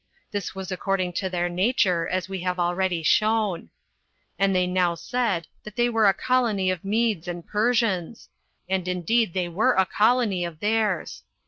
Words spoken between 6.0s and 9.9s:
a colony of Medes and Persians; and indeed they were a